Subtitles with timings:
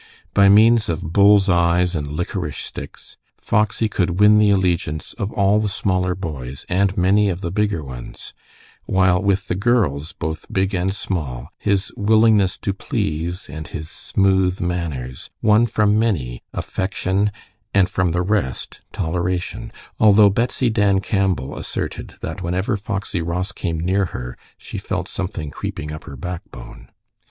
[0.33, 5.59] By means of bull's eyes and "lickerish" sticks, Foxy could win the allegiance of all
[5.59, 8.33] the smaller boys and many of the bigger ones,
[8.85, 14.59] while with the girls, both big and small, his willingness to please and his smooth
[14.59, 17.31] manners won from many affection,
[17.71, 23.79] and from the rest toleration, although Betsy Dan Campbell asserted that whenever Foxy Ross came
[23.79, 26.89] near her she felt something creeping up her backbone.